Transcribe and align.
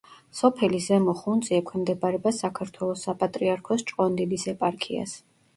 სოფელი 0.37 0.79
ზემო 0.85 1.13
ხუნწი 1.19 1.53
ექვემდებარება 1.57 2.31
საქართველოს 2.37 3.05
საპატრიარქოს 3.09 3.87
ჭყონდიდის 3.93 4.51
ეპარქიას. 4.57 5.19